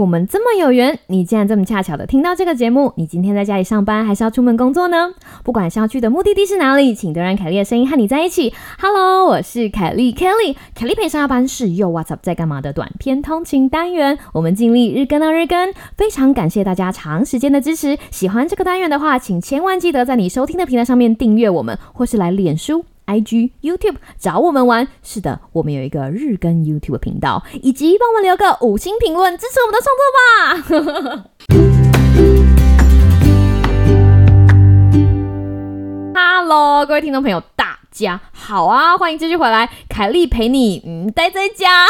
[0.00, 2.90] 我们这么有缘，你竟然这么恰巧的听到这个节目。
[2.96, 5.10] 你今天在家里上班，还是要出门工作呢？
[5.44, 8.54] 不管是要去的目的地是哪里，请都让凯莉的声音和你在一起。
[8.80, 10.56] Hello，我是凯莉，Kelly。
[10.74, 15.74] 凯莉陪上下班是又 What's up 在干嘛的短片通勤单元，我们尽力日更到日更。
[15.98, 17.98] 非常感谢大家长时间的支持。
[18.10, 22.86] 喜欢这个单元的话，请千万记得在你收听的平台上面订阅我们，或是来脸书。
[23.10, 31.30] IG、YouTube 找我们玩，是的，我们有一个日更 YouTube 频道，以及帮我们留个五星评论，支持我们的创作吧。
[36.14, 41.88] Hello，各位听众朋友，大家好啊，欢迎继续回来，凯莉陪你嗯待在家。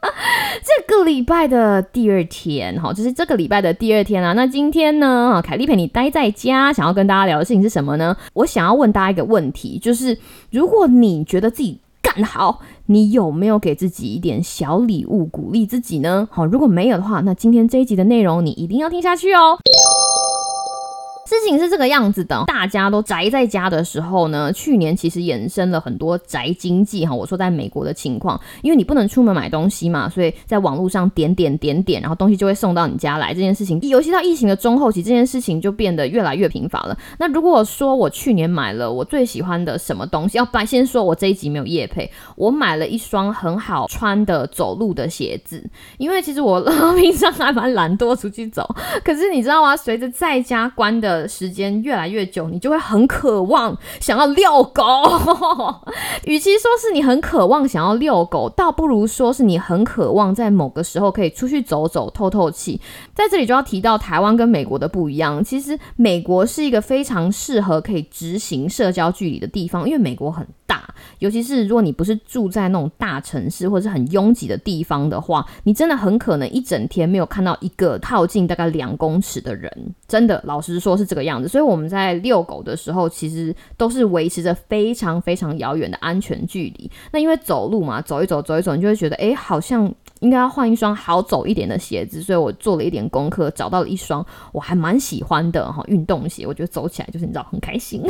[0.64, 4.32] 这个礼拜的第二天，哈，就是这个礼拜的第二天啊。
[4.32, 8.16] 那今天呢，凯莉陪你待在家，想要跟大家聊的事情是什么呢？
[8.34, 10.16] 我想要问大家一个问题，就是
[10.50, 16.28] 如果你觉得自己干好，你有没有给自己一点小礼物鼓励自己呢？
[16.30, 19.58] 好，如果没有的话，那今天这一集的内容你一定要听下去哦。
[21.38, 27.14] 事情是这个样子的，大家都宅在家的时候呢，去年其实衍生了很多宅经济哈。
[27.14, 33.32] 我说在美国的情况，因为你不能出门买东西嘛，所以在网络上点点点点，然后东西就会送到你家来。
[33.32, 36.98] 这件事情，尤其到疫情的中后期，这件事情就变得越来越频繁了。
[37.18, 45.62] 那如果说我去年买了我最喜欢的什么东西，要不先说我这一集没有夜配，我买了一双很好穿的走路的鞋子，
[45.98, 46.60] 因为其实我
[46.98, 48.68] 平常还蛮懒惰出去走，
[49.04, 49.76] 可是你知道吗？
[49.76, 51.19] 随着在家关的。
[51.28, 54.82] 时间越来越久，你就会很渴望想要遛狗。
[56.24, 62.80] 与其说是你很渴望想要遛狗，倒不如说是你很渴望在某个时候可以出去走走、透透气。
[63.14, 65.42] 在这里就要提到台湾跟美国的不一样。
[65.42, 79.68] 其实美国是一个非常适合可以执行社交距离的地方，因为美国很大，尤其是如果你不是住在那种大城市或者是很拥挤的地方的话，你真的很可能一整天没有看到一个靠近大概两公尺的人。
[80.06, 81.48] 真的，老实说是这个样子。
[81.48, 86.88] 所以我们在遛狗的时候，其实都是维持着非常非常遥远的安全距离。
[87.10, 89.92] 那因为走路嘛，走一走，走一走，你就会觉得，哎，好像。
[90.20, 96.46] 应该要换一双好走一点的鞋子，所以我做了一点功课，找到了一双我还蛮喜欢的哈运动鞋。
[96.46, 98.02] 我觉得走起来就是你知道很开心，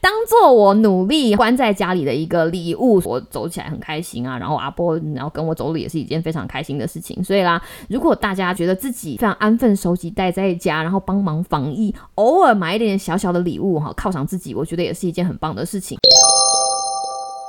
[0.00, 3.00] 当做我努力关在家里的一个礼物。
[3.04, 7.22] 我走起来很开心啊，然后阿波然后跟我走路也是一件非常开心的事情。
[7.22, 15.98] 所以啦，如果大家觉得自己非常安分守己待在家，然后帮忙防疫，偶尔买一点小小的礼物哈犒赏自己，我觉得也是一件很棒的事情。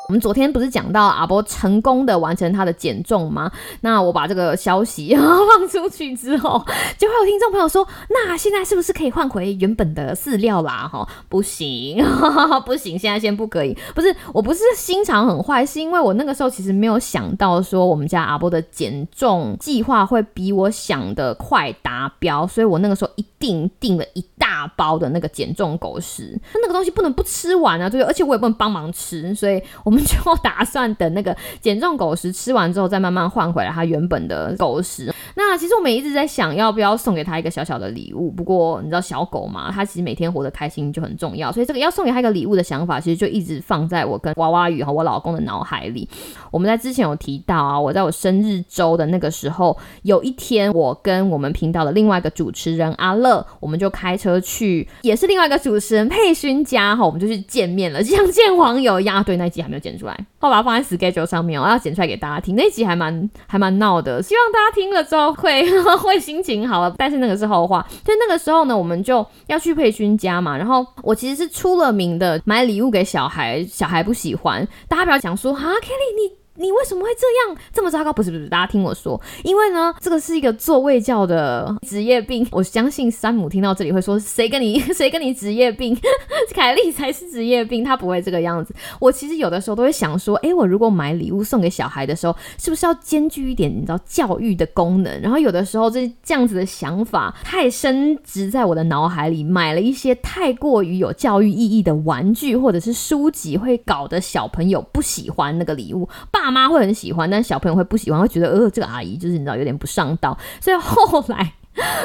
[0.08, 3.52] 我们昨天不是讲到阿波成功的完成他的减重吗？
[3.82, 6.66] 那我把这个消息 放出去之后，
[6.98, 12.02] 就会有听众朋友说：“那现在是不是可以换回原本的饲料啦？”哈，不行，
[12.66, 13.78] 不行，现在先不可以。
[13.94, 26.40] 不是，我不是心肠很坏，是因为我那个时候其实没有想到说我们家阿波的减重计划会比我想的快达标，所以我那个时候一定订了一大包的那个减重狗食。
[26.54, 29.97] 那个东西不能不吃完啊，对，而且我也不能帮忙吃，所以我们。
[30.04, 35.14] 就打算等那个减重狗食吃完之后，再慢慢换回来它原本的狗食。
[35.36, 38.30] 那其实我们一直在想要不要送给他一个小小的礼物。
[38.30, 46.08] 不过你知道小狗嘛，它其实每天活得开心就很重要，所以这个要送给他一个礼物的想法，其实就一直放在我跟娃娃鱼和我老公的脑海里。
[46.52, 59.24] 我们在之前有提到啊，我在我生日周的那个时候，有一天我跟我们频道的另外一个主持人阿乐，我们就开车去，也是另外一个主持人佩勋家哈，我们就去见面了，就像见网友一样。
[59.24, 59.80] 对，那一集还没有。
[59.88, 62.56] 剪出来，我把它放在 schedule 上面，我要剪出来给大家听。
[62.56, 65.64] 那集还蛮还蛮闹的，希望大家听了之后会
[65.98, 66.94] 会心情好了。
[66.98, 70.58] 但是那个是后话，就那个时候呢，我们就要去佩勋家嘛。
[70.58, 74.68] 然后我其实是出了名的买礼物给小孩，小孩不喜欢。
[74.90, 76.47] 大家不要讲说啊，Kelly 你。
[76.60, 78.12] 你为什么会这样这么糟糕？
[78.12, 82.48] 不是不是，大家听我说，因为呢，这个是一个做卫教的职业病。
[82.52, 85.96] 我相信山姆听到这里会说：“谁跟你 谁跟你职业病？
[86.56, 106.10] 凯莉才是职业病，他不会这个样子。”我其实有的时候都会想说：“哎，我如果买礼物送给小孩的时候，是不是要兼具一点你知道教育的功能？”然后有的时候这这样子的想法太深植在我的脑海里，买了一些太过于有教育意义的玩具或者是书籍，会搞得小朋友不喜欢那个礼物。
[106.32, 106.47] 爸。
[106.52, 110.38] 妈妈会很喜欢，但小朋友会不喜欢，会觉得呃，这个阿姨就是你知道有点不上道。
[110.62, 111.54] 所以后来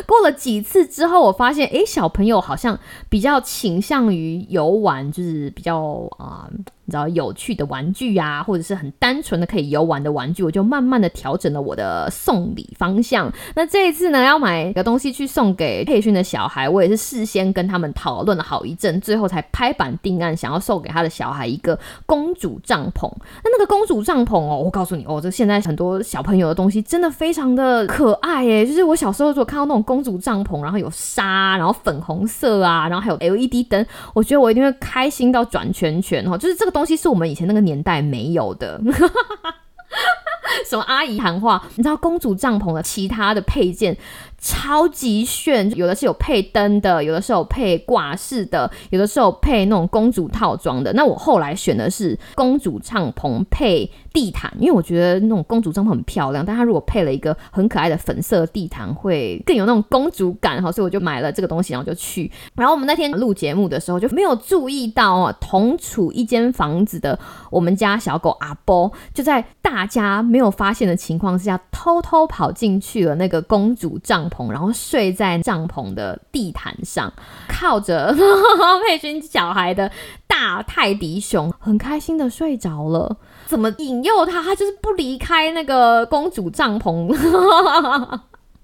[0.07, 2.79] 过了几次之后，我发现，哎，小朋友好像
[3.09, 6.49] 比较倾向于游玩，就是比较啊
[6.85, 13.33] 你知道有趣的玩具啊，或者是很单纯的可以游玩的玩具，我就慢慢的调整了我的送礼方向。
[13.55, 23.09] 那这一次呢，要买一个东西去送给佩训的小孩，我也是事先跟他们讨论了好一阵，最后才拍板定案，想要送给他的小孩一个公主帐篷。
[23.45, 28.67] 那那个公主帐篷哦，我告诉你哦，这现在很多小朋友的东西真的非常的可爱耶。
[28.67, 36.37] 就是我小时候如果看到那种公主帐篷，然后有纱，然后粉红色啊，然后还有 LED 灯，我觉得我一定会开心到转圈圈哦。
[36.37, 36.72] 就是这个。
[36.73, 38.81] 东西是我们以前那个年代没有的，
[40.69, 41.63] 什么阿姨谈话？
[41.77, 43.97] 你知道公主帐篷的其他的配件？
[44.43, 50.93] 超级炫，有的是有配灯的，有的是有配挂饰的，有的是有配那种公主套装的。
[50.95, 60.73] 那我后来选的是公主帐篷配地毯，因为我觉得那种公主帐篷很漂亮，但它如果配了一个很可爱的粉色地毯，会更有那种公主感哈。
[60.73, 62.29] 所以我就买了这个东西，然后就去。
[62.57, 67.17] 然后我们那天录节目的时候就没有注意到啊，同处一间房子的
[67.49, 74.29] 我们家小狗阿波，就在大家没有发现的情况之下，偷偷跑进去了那个公主帐。
[74.51, 77.13] 然后睡在帐篷的地毯上，
[77.49, 78.15] 靠着
[78.87, 79.91] 佩君小孩的
[80.27, 83.17] 大泰迪熊，很开心的睡着了。
[83.47, 84.43] 怎么引诱他？
[84.43, 87.13] 他就是不离开那个公主帐篷。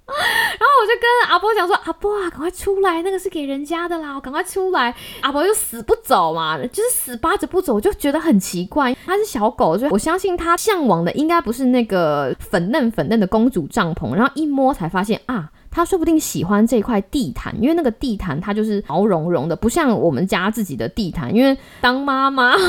[0.09, 8.97] 然后我就跟阿波讲说：“阿波啊，赶快出来，那个是给人家的啦，赶快出来！”阿波就死不走嘛，就是死扒着不走，我就觉得很奇怪。
[9.05, 14.15] 它是小狗，所以我相信它向往的应该不是那个粉嫩粉嫩的公主帐篷。
[14.15, 15.50] 然后一摸才发现啊。
[15.70, 21.35] 他说不定喜欢这块地毯，因为那个地毯它就是毛茸茸的，不像我们家自己的地毯。
[21.35, 22.65] 因为当妈妈， 妈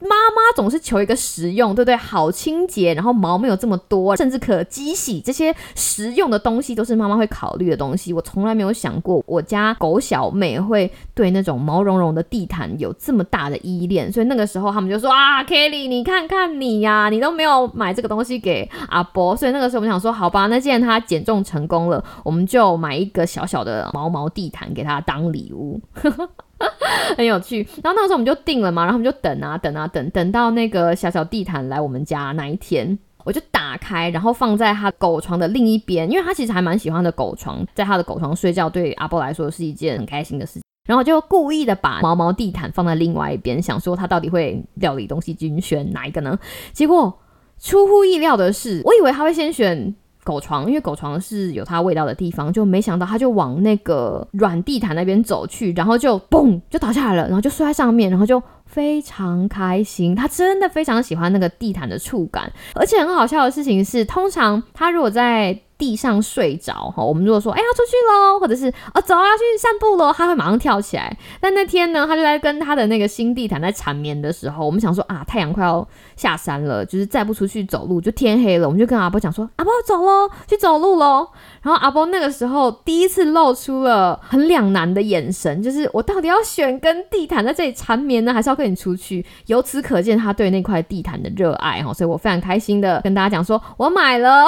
[0.00, 1.96] 妈总是求一个实用，对不对？
[1.96, 8.12] 好清洁，然后毛没有这么多，甚至可机洗，这些实用的东西都是妈妈会考虑的东西。
[8.12, 20.95] 我从来没有想过我家狗小妹会对那种毛茸茸的地毯有这么大的依恋，所以那个时候他们就说啊，Kelly，你看看你呀，你都没有买这个东西给阿波，所以那个时候我们想说，好吧，那既然他。
[20.98, 25.80] 他减重成功了，我们就买一个小小的毛毛地毯给他当礼物，
[27.16, 27.58] 很有趣。
[27.82, 40.62] 然后那时候我们就定了嘛，然后我们就等啊等啊等，等到那个小小地毯来我们家那一天，我就打开，然后放在他狗床的另一边，因为他其实还蛮喜欢的狗床，在他的狗床睡觉，对阿波来说是一件很开心的事情。
[40.88, 46.38] 然后就故意的把毛毛地毯放在另外一边，想说他到底会料理东西精选哪一个呢？
[46.72, 47.18] 结果
[47.58, 49.94] 出乎意料的是，我以为他会先选。
[50.26, 60.16] 狗床，因为狗床是有它味道的地方，就没想到它就往那个软地毯那边走去，然后就嘣就倒下来了，然后就摔在上面，然后就非常开心。
[60.16, 71.16] 它真的非常喜欢那个地毯的触感，而且很好笑的事情是，通常它如果在地上睡着哈，我们如果说哎要出去喽，或者是啊走啊去散步喽，他会马上跳起来。
[71.40, 75.86] 但那天呢，他就在跟他的那个新地毯在缠绵的时候，我们想说啊太阳快要
[76.16, 81.28] 下山了，就是再不出去走路就天黑了，我们就跟阿波讲说阿波走喽，去走路喽。
[81.62, 89.24] 然后阿波那个时候第一次露出了很两难的眼神，就是我到底要选跟地毯在这里缠绵呢，还是要跟你出去？
[89.46, 94.44] 由此可见他对那块地毯的热爱哈，所以我非常开心的跟大家讲说，我买了，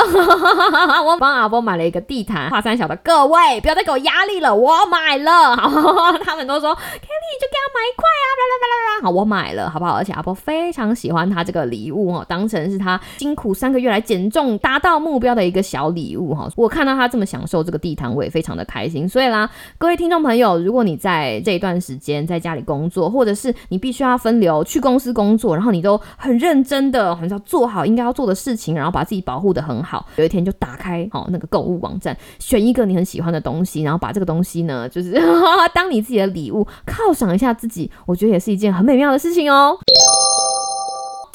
[1.05, 5.57] 我 帮阿波买了一个地毯，华三小的各位不要再给我压力了，我买了，
[6.25, 9.95] 他们都说 Kelly 就给他买一块啊，啦啦啦啦啦，好，我买了，好不好？
[9.95, 17.09] 而且阿波非常喜欢他这个礼物哈，当成是他辛苦三个月来减重达到目标的一个小礼物哈，我看到他。
[17.09, 19.09] 这么享受这个地毯，我也非常的开心。
[19.09, 30.05] 所以啦，各位听众朋友，如果你在这一段时间在家里工作，或者是你必须要分流去公司工作，然后你都很认真的，很要做好应该要做的事情，然后把自己保护的很好。
[30.17, 35.21] 有一天就打开好那个购物网站，选一个你很喜欢的东西，然后把这个东西呢，就是
[35.75, 39.79] 当你自己的礼物，犒赏一下自己，我觉得也是一件很美妙的事情哦。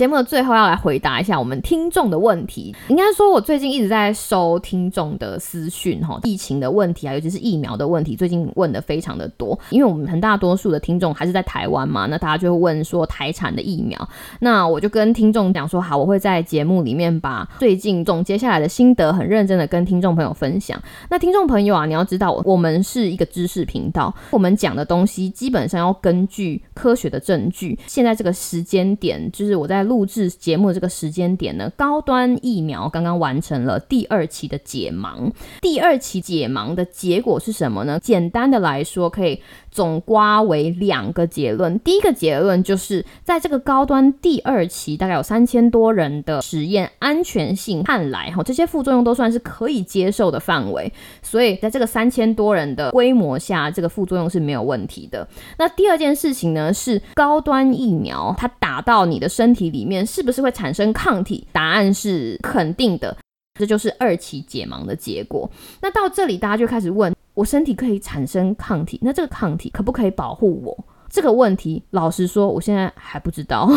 [0.04, 2.76] 节目的最后要来回答一下我们听众的问题。
[2.90, 9.58] 应该说，我最近一直在收听众的私讯哈，疫情的问题啊，尤其是疫苗的问题，最近问的非常的多。
[9.70, 13.98] 因为我们很大多数的听众还是在台湾嘛，那大家就会问说台产的疫苗。
[14.42, 20.78] 那我就跟听众讲说，好，我会在节目里面把最近总结下来的心得，很认真的跟听众朋友分享。
[21.10, 27.80] 那听众朋友啊，你要知道，我们是一个知识频道，我们讲的东西基本上要根据科学的证据。
[27.88, 29.93] 现在这个时间点，就是我在录。
[29.94, 35.32] 录制节目这个时间点呢，高端疫苗刚刚完成了第二期的解盲。
[35.62, 38.00] 第二期解盲的结果是什么呢？
[38.00, 39.40] 简单的来说，可以
[39.74, 41.78] 总刮为两个结论。
[41.80, 50.94] 第一个结论就是在这个高端第二期，大概有三千多人的实验安全性看来，哈，这些副作用都算是可以接受的范围。
[51.24, 55.28] 所以在这个三千多人的规模下，这个副作用是没有问题的。
[55.58, 61.48] 那第二件事情呢，是高端疫苗它打到你的身体里面，是不是会产生抗体？
[61.52, 63.18] 答案是肯定的。
[63.60, 65.48] 这就是二期解盲的结果。
[65.80, 70.86] 那到这里，大家就开始问：我身体可以产生抗体，那这个抗体可不可以保护我？
[71.10, 73.70] 这个问题，老实说，我现在还不知道。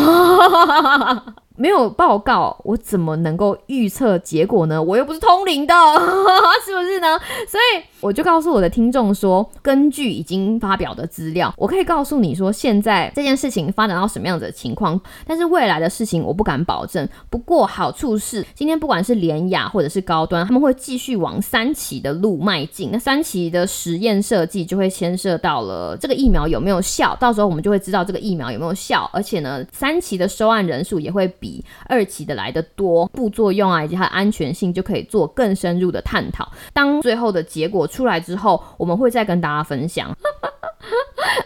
[1.57, 4.81] 没有报告，我怎么能够预测结果呢？
[4.81, 5.73] 我又不是通灵的，
[6.63, 7.19] 是不是呢？
[7.47, 17.09] 所以我就告诉我的听众说，根据已经发表的资料，我可以告诉你说，现在这件事情发展到什么样子的情况，但是未来的事情我不敢保证。
[17.29, 22.89] 不过好处是，今天不管是联雅或者是高端，他们会继续往三期的路迈进。
[22.91, 31.33] 那三期的实验设计就会牵涉到了这个疫苗有没有效，到时候我们就会知道这个疫苗有没有效，而且呢，三期的收案人数也会。
[31.47, 36.51] 比二期的来的多，副作用啊以及它的安全性就可以做更深入的探讨。
[36.73, 40.13] 当最后的结果出来之后，我们会再跟大家分享。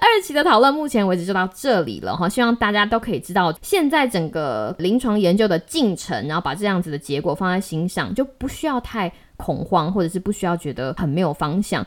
[0.01, 11.86] 二期的讨论目前为止就到这里了哈，希望大家都可以知道现在整个临床研究的进程，然后把这样子的结果放在心上，就不需要太恐慌，或者是不需要觉得很没有方向。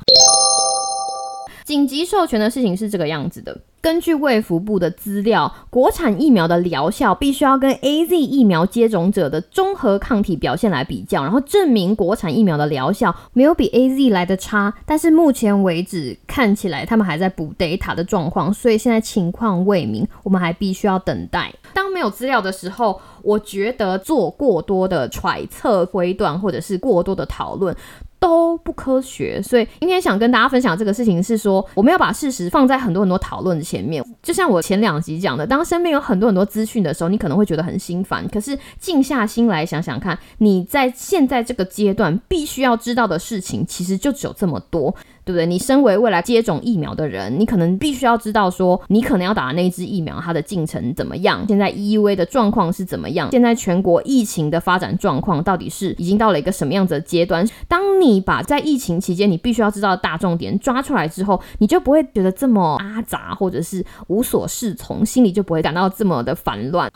[1.65, 3.59] 紧急授权的事情是这个样子的。
[3.81, 14.73] 根据卫福部的资料，国产疫苗的疗效必须要跟 A Z 疫苗接种者的综合抗体表现来比较，然后证明国产疫苗的疗效没有比 A Z 来的差。
[14.87, 21.53] 但是目前为止看起来他们还在补 data 的状况，所以现在情况未明，我们还必须要等待。
[21.75, 27.77] 当没有资料的时候，我觉得做过多的揣测、推断或者是过多的讨论。
[28.25, 34.03] 都不科学，所以今天想跟大家分享这个事情是说，我们要把事实放在很多很多讨论的前面。
[34.23, 38.27] 就像我前两集讲的，当身边有很多很多资讯的时候，你可能会觉得很心烦。
[38.31, 44.97] 可是静下心来想想看，你在现在这个阶段必须要知道的事情，其实就只有这么多。
[45.25, 45.47] 对不对？
[45.47, 51.45] 你身为未来接种疫苗的人，你可能必须要知道说，你可能要打的那支疫苗它的进程怎么样？
[51.49, 53.31] 现在 EUA 的状况是怎么样？
[53.31, 57.47] 现在全国疫情的发展状况到底是已经到了一个什么样子的阶段？
[57.67, 66.91] 当你把在疫情期间你必须要知道的大重点抓出来之后，你就不会觉得这么阿杂，或者是无所适从，心里就不会感到这么的烦乱。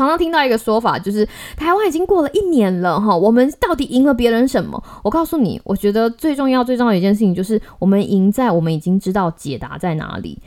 [0.00, 1.28] 常常听到一个说法，就是
[1.58, 4.82] 台湾已经过了一年了，哈，我们到底赢了别人什么？
[5.04, 10.38] 我告诉你，我觉得最重要、最重要的一件事情，就是我们赢在我们已经知道解答在哪里。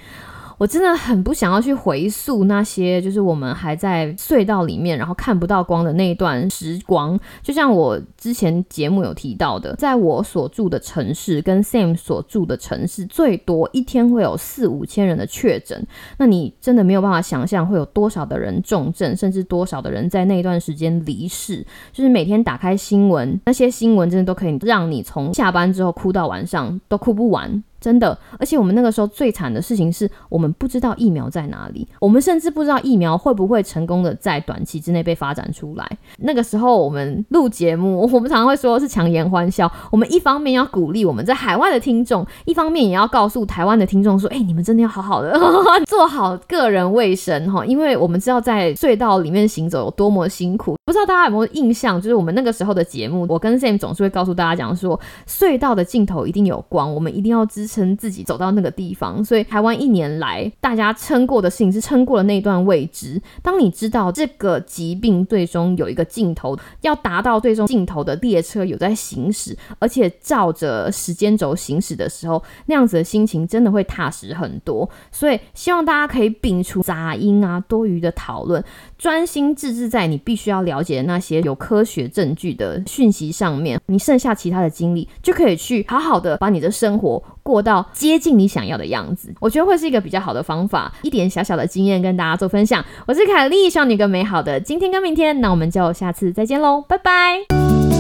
[0.58, 7.20] 我真的很不想要去回溯那些，就是我们还在隧道里面，然后看不到光的那一段时光。
[7.42, 15.86] 就像我之前节目有提到的，在我所住的城市跟 Sam 所住的城市，最多一天会有四五千人的确诊。
[16.18, 21.66] 那你真的没有办法想象会有多少的人重症，甚至多少的人在那段时间离世。
[21.92, 27.64] 就是每天打开新闻，那些新闻真的都可以让你从下班之后哭到晚上都哭不完。
[27.84, 35.98] 真的，而且我们那个时候最惨的事情是我们不知道疫苗在哪里，我们甚至不知道疫苗会不会成功的在短期之内被发展出来。
[36.20, 39.70] 那个时候我们录节目， 我们常常会说是强颜欢笑。
[39.92, 45.38] 我们一方面要鼓励我们在海外的听众，一方面也要告诉台湾的听众说：“哎，你们真的要好好的
[45.86, 54.98] 做好个人卫生哈，因为我们知道在隧道里面行走有多么辛苦。”不知道大家有没有印象，就是我们那个时候的节目，我跟 Sam 总是会告诉大家讲说，
[55.28, 57.73] 隧道的尽头一定有光，我们一定要支持。
[57.74, 63.20] 撑自己走到那个地方，所以台湾一年来大家撑过的事情是撑过了那段未知。
[63.42, 74.88] 当你知道这个疾病最终有一个尽头，要达到最终尽头的列车有在行驶，而且照着时间轴行驶的时候，那样子的心情真的会踏实很多。
[75.12, 78.64] 所以希望大家可以摒除杂音啊、多余的讨论，
[78.98, 83.80] 专心致志在你必须要了解的那些有科学证据的讯息上面。
[83.88, 87.64] 你剩下其他的精力就可以去好好的把你的生活过。
[87.64, 90.92] 到接近你想要的样子，我觉得会是一个比较好的方法。
[91.02, 92.84] 一点小小的经验跟大家做分享。
[93.08, 95.40] 我是凯丽，希望你更美好的今天跟明天。
[95.40, 97.93] 那我们就下次再见喽，拜拜。